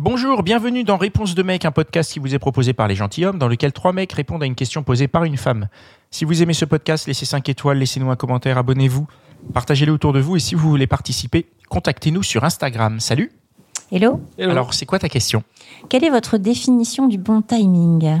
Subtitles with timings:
[0.00, 3.36] Bonjour, bienvenue dans Réponse de mec, un podcast qui vous est proposé par les gentilshommes,
[3.36, 5.66] dans lequel trois mecs répondent à une question posée par une femme.
[6.12, 9.08] Si vous aimez ce podcast, laissez 5 étoiles, laissez-nous un commentaire, abonnez-vous,
[9.52, 13.00] partagez-le autour de vous et si vous voulez participer, contactez-nous sur Instagram.
[13.00, 13.32] Salut.
[13.90, 15.42] Hello, Alors, c'est quoi ta question?
[15.88, 18.20] Quelle est votre définition du bon timing?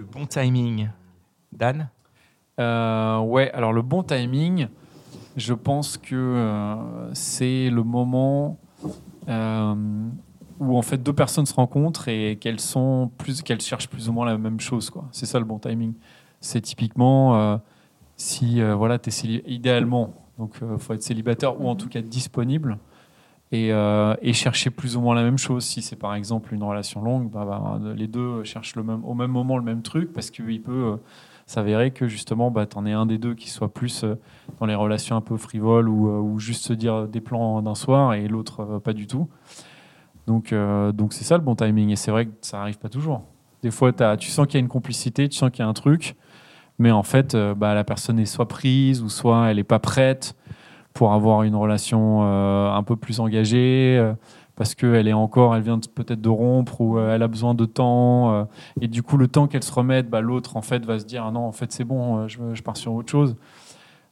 [0.00, 0.88] Le bon timing.
[1.52, 1.90] Dan
[2.58, 4.68] Euh, ouais, alors le bon timing,
[5.36, 8.58] je pense que euh, c'est le moment
[9.28, 9.74] euh,
[10.58, 14.14] où en fait deux personnes se rencontrent et qu'elles sont plus, qu'elles cherchent plus ou
[14.14, 14.90] moins la même chose.
[15.12, 15.92] C'est ça le bon timing.
[16.40, 17.58] C'est typiquement euh,
[18.16, 22.78] si voilà, es idéalement, donc faut être célibataire ou en tout cas disponible.
[23.52, 25.64] Et, euh, et chercher plus ou moins la même chose.
[25.64, 29.56] Si c'est par exemple une relation longue, bah, bah, les deux cherchent au même moment
[29.56, 30.96] le même truc parce qu'il peut euh,
[31.46, 34.14] s'avérer que justement, bah, tu en es un des deux qui soit plus euh,
[34.60, 38.28] dans les relations un peu frivoles ou, juste se dire des plans d'un soir et
[38.28, 39.28] l'autre pas du tout.
[40.28, 40.54] Donc,
[41.10, 41.90] c'est ça le bon timing.
[41.90, 43.22] Et c'est vrai que ça arrive pas toujours.
[43.62, 45.74] Des fois, tu sens qu'il y a une complicité, tu sens qu'il y a un
[45.74, 46.14] truc,
[46.78, 50.36] mais en fait, bah, la personne est soit prise ou soit elle est pas prête
[50.94, 53.96] pour avoir une relation euh, un peu plus engagée.
[53.98, 54.12] euh,
[54.56, 57.64] parce qu'elle est encore, elle vient peut-être de rompre ou euh, elle a besoin de
[57.64, 58.34] temps.
[58.34, 58.44] euh,
[58.82, 61.24] et du coup, le temps qu'elle se remette, bah, l'autre en fait va se dire
[61.24, 63.36] ah non, en fait c'est bon, je, je pars sur autre chose.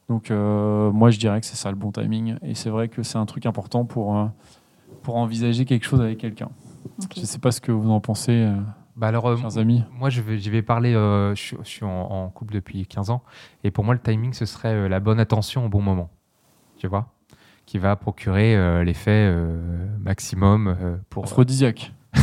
[0.07, 2.37] Donc euh, moi je dirais que c'est ça le bon timing.
[2.41, 4.25] Et c'est vrai que c'est un truc important pour, euh,
[5.03, 6.49] pour envisager quelque chose avec quelqu'un.
[7.15, 8.55] Je ne sais pas ce que vous en pensez, euh,
[8.95, 9.83] Bah alors, euh, chers amis.
[9.99, 10.95] moi, je vais, j'y vais parler.
[10.95, 13.21] euh, je, suis- je suis en, en couple depuis 15 ans.
[13.63, 16.09] Et pour moi, le timing, ce serait euh, la bonne attention au bon moment.
[16.79, 17.13] Tu vois
[17.67, 21.25] Qui va procurer euh, l'effet euh, maximum euh, pour.
[21.25, 21.93] Aphrodisiaque.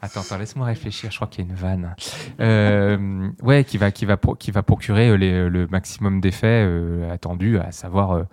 [0.00, 1.10] Attends, attends, laisse-moi réfléchir.
[1.10, 1.94] Je crois qu'il y a une vanne.
[2.40, 6.64] Euh, ouais, qui va, qui va, pro- qui va procurer euh, les- le maximum d'effets
[6.66, 8.24] euh, attendus, à savoir euh,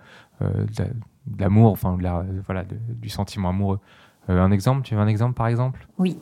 [0.42, 3.80] de la- de l'amour, enfin, de la- voilà, de- du sentiment amoureux.
[4.28, 5.86] Euh, un exemple Tu veux un exemple, par exemple?
[5.98, 6.18] Oui.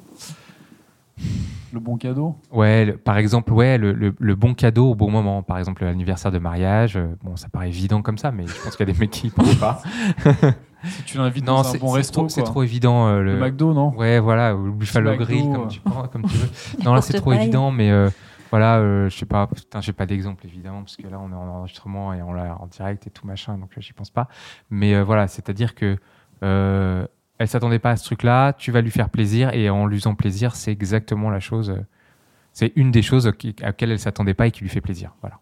[1.73, 2.37] Le bon cadeau.
[2.53, 5.43] Ouais, le- par exemple, ouais, le, le- le bon cadeau au bon moment.
[5.43, 6.97] Par exemple, l'anniversaire de mariage.
[6.97, 9.11] euh, bon, ça paraît évident comme ça, mais je pense qu'il y a des mecs
[9.11, 9.83] qui y pensent pas.
[10.83, 13.07] Si tu l'invites dans un c'est bon c'est resto, c'est trop évident.
[13.07, 15.53] euh, Le le, McDo, non Ouais, voilà, ou le Buffalo Grill, euh.
[15.53, 16.49] comme tu, prends, comme tu veux.
[16.85, 18.09] non, là, c'est trop évident, mais euh,
[18.51, 21.35] voilà, euh, je sais pas, putain, j'ai pas d'exemple, évidemment, parce que là, on est
[21.35, 24.29] en enregistrement et on l'a en direct et tout machin, donc euh, j'y pense pas.
[24.71, 25.99] Mais euh, voilà, c'est-à-dire que
[26.43, 27.07] euh,
[27.41, 30.15] elle s'attendait pas à ce truc-là, tu vas lui faire plaisir, et en lui faisant
[30.15, 31.71] plaisir, c'est exactement la chose.
[31.71, 31.87] euh,
[32.53, 35.15] c'est une des choses à laquelle elle s'attendait pas et qui lui fait plaisir.
[35.23, 35.39] Voilà.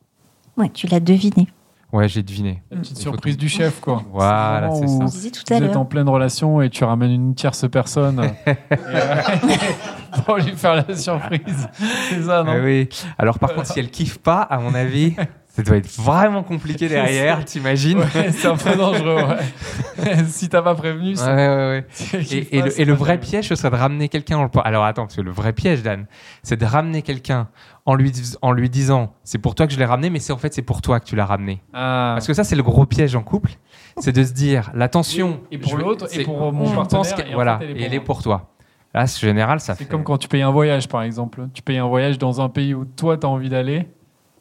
[0.57, 1.49] Ouais, tu l'as deviné.
[1.93, 2.63] Ouais, j'ai deviné.
[2.71, 4.05] La petite surprise du chef, quoi.
[4.13, 5.07] Voilà, c'est ça.
[5.07, 8.21] Vous êtes en pleine relation et tu ramènes une tierce personne
[10.25, 11.69] pour lui faire la surprise.
[12.11, 12.53] C'est ça, non?
[12.55, 12.89] Ah oui.
[13.19, 15.17] Alors par contre, si elle kiffe pas, à mon avis,
[15.59, 19.23] ça doit être vraiment compliqué derrière, t'imagines Ouais, c'est un peu dangereux.
[19.25, 20.25] Ouais.
[20.29, 21.87] si t'as pas prévenu, Ouais, ça- ouais, ouais.
[22.13, 24.49] elle Et, le, c'est et le pas vrai piège, ce serait de ramener quelqu'un le
[24.65, 26.07] Alors attends, parce que le vrai piège, Dan,
[26.43, 27.49] c'est de ramener quelqu'un
[27.87, 30.39] en lui, en lui disant c'est pour toi que je l'ai ramené, mais c'est en
[30.39, 31.61] fait c'est pour toi que tu l'as ramené.
[31.75, 32.13] Ah.
[32.15, 33.51] Parce que ça, c'est le gros piège en couple,
[33.99, 35.41] c'est de se dire l'attention.
[35.51, 37.75] Et pour l'autre, et c'est- pour mon pense que- et voilà, fait, elle est et
[37.77, 38.51] pour elle est pour toi.
[38.95, 39.91] Là, en général, ça C'est fait.
[39.91, 41.49] comme quand tu payes un voyage, par exemple.
[41.53, 43.87] Tu payes un voyage dans un pays où toi, tu as envie d'aller,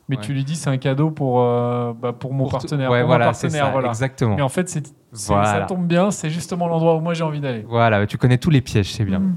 [0.10, 0.24] mais Ouais.
[0.24, 2.90] tu lui dis c'est un cadeau pour, euh, bah, pour mon pour partenaire.
[2.92, 3.90] Ouais, pour voilà, partenaire, ça, voilà.
[3.90, 4.36] exactement.
[4.36, 5.62] Mais en fait, c'est, c'est- Voilà.
[5.62, 7.66] ça tombe bien, c'est justement l'endroit où moi j'ai envie d'aller.
[7.68, 9.20] Voilà, tu connais tous les pièges, c'est bien.
[9.20, 9.36] Mm.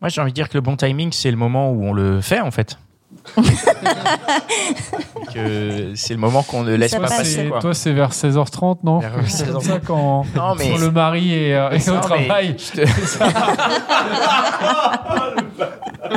[0.00, 2.22] Moi, j'ai envie de dire que le bon timing, c'est le moment où on le
[2.22, 2.78] fait, en fait.
[5.34, 7.18] que c'est le moment qu'on ne laisse Ça pas passe.
[7.18, 7.30] passer.
[7.42, 7.58] c'est, quoi.
[7.60, 9.00] toi, c'est vers 16h30, non?
[9.00, 9.64] Vers C'est comme 16h30.
[9.66, 12.56] ça quand, Non, mais- quand le mari est, euh, au Non, mais travail.
[12.58, 12.86] je te-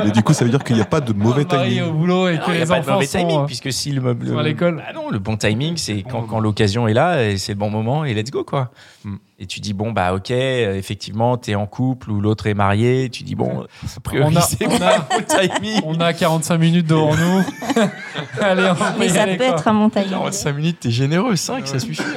[0.04, 1.92] Et du coup, ça veut dire qu'il n'y a pas de mauvais est au timing.
[1.92, 3.72] boulot et Non, que il y a les pas de mauvais sont, timing, euh, puisque
[3.72, 4.76] si le, le- sont à l'école.
[4.76, 8.04] Bah non, le bon timing, c'est quand, l'occasion est là, et c'est le bon moment,
[8.04, 8.70] et let's go, quoi.
[9.04, 9.14] Mm.
[9.40, 13.08] Et tu dis, bon, bah, ok, euh, effectivement, t'es en couple ou l'autre est marié,
[13.10, 15.24] tu dis, bon, a priori, On a- c'est on pas a- le bon
[15.60, 15.80] timing.
[15.84, 17.44] On a 45 minutes devant nous.
[18.40, 19.54] Allez, on peut Mais y ça aller, peut quoi.
[19.54, 20.08] être un montage.
[20.10, 22.02] 45 minutes, t'es généreux, 5, ça suffit.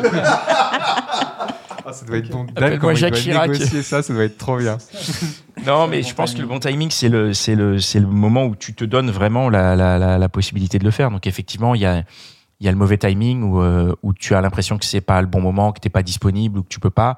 [1.90, 2.42] Ah, ça doit être bon.
[2.44, 3.50] Appelle-moi Dan, comment il Jacques doit Chirac.
[3.50, 4.78] négocier ça, ça doit être trop bien.
[5.68, 8.46] Non, mais je pense que le bon timing, c'est le, c'est le, c'est le moment
[8.46, 11.12] où tu te donnes vraiment la, la, la, la possibilité de le faire.
[11.12, 12.04] Donc, effectivement, il y a,
[12.60, 15.22] il y a le mauvais timing où, euh, où tu as l'impression que c'est pas
[15.22, 17.18] le bon moment, que t'es pas disponible ou que tu peux pas.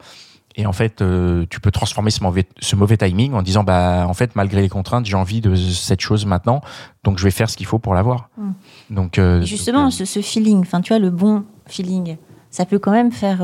[0.56, 4.06] Et en fait, euh, tu peux transformer ce mauvais, ce mauvais timing en disant, bah,
[4.08, 6.62] en fait, malgré les contraintes, j'ai envie de cette chose maintenant,
[7.04, 8.30] donc je vais faire ce qu'il faut pour l'avoir.
[8.38, 8.52] Mm.
[8.90, 12.18] Donc, euh, justement, donc, ce, ce feeling, enfin, tu vois, le bon feeling,
[12.50, 13.42] ça peut quand même faire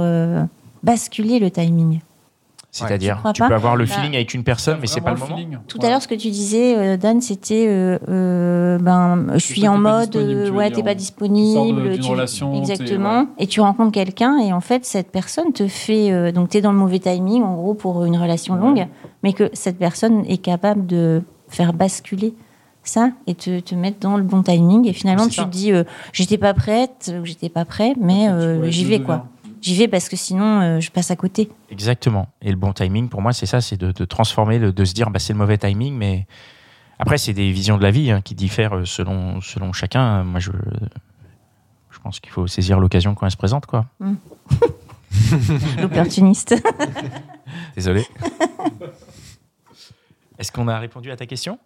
[0.84, 2.02] basculer le timing.
[2.76, 5.20] C'est-à-dire, Tu tu peux avoir le Bah, feeling avec une personne, mais c'est pas le
[5.20, 5.38] moment.
[5.68, 9.68] Tout à l'heure, ce que tu disais, euh, Dan, c'était euh, euh, ben, je suis
[9.68, 11.84] en mode, tu ouais, t'es pas Tu sors disponible.
[11.90, 13.28] de- d'une relation, exactement.
[13.38, 16.12] Et tu rencontres quelqu'un, et en fait, cette personne te fait.
[16.12, 18.88] euh, donc, t'es dans le mauvais timing, en gros, pour une relation longue,
[19.24, 22.34] mais que cette personne est capable de faire basculer
[22.84, 24.88] ça et te, te mettre dans le bon timing.
[24.88, 25.46] Et finalement, tu ça.
[25.46, 25.84] te dis, euh,
[26.14, 29.26] j'étais pas prête, ou j'étais pas prêt, mais euh, j'y vais, quoi.
[29.62, 31.50] J'y vais parce que sinon, euh, je passe à côté.
[31.72, 32.28] Exactement.
[32.42, 34.94] Et le bon timing, pour moi, c'est ça, c'est de, de transformer, le- de se
[34.94, 36.28] dire, bah, c'est le mauvais timing, mais
[37.00, 40.24] après, c'est des visions de la vie hein, qui diffèrent euh, selon, selon chacun.
[40.24, 40.52] Moi, je,
[41.90, 43.86] je pense qu'il faut saisir l'occasion quand elle se présente, quoi.
[45.82, 46.56] L'opportuniste.
[47.76, 48.06] Désolé.
[50.38, 51.58] Est-ce qu'on a répondu à ta question?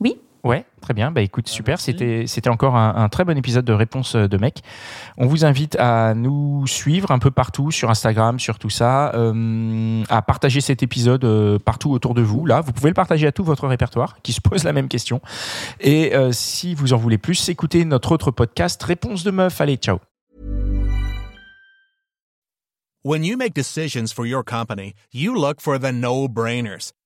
[0.00, 0.16] Oui.
[0.42, 1.10] Ouais, très bien.
[1.10, 1.72] Bah écoute, super.
[1.72, 1.92] merci.
[1.92, 4.62] C'était c'était encore un, un très bon épisode de Réponse de mec.
[5.18, 10.02] On vous invite à nous suivre un peu partout sur Instagram, sur tout ça, euh,
[10.08, 12.46] à partager cet épisode euh, partout autour de vous.
[12.46, 15.20] Là, vous pouvez le partager à tout votre répertoire qui se pose la même question.
[15.80, 19.60] Et euh, si vous en voulez plus, écoutez notre autre podcast Réponse de meuf.
[19.60, 19.98] Allez, ciao.
[23.02, 26.92] When you make decisions for your company, you look for the no brainers.